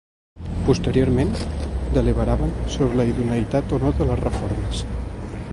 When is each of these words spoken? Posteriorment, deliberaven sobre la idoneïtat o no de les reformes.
Posteriorment, 0.69 1.35
deliberaven 1.99 2.57
sobre 2.77 2.99
la 3.03 3.07
idoneïtat 3.13 3.79
o 3.79 3.81
no 3.87 3.93
de 4.01 4.11
les 4.13 4.23
reformes. 4.27 4.85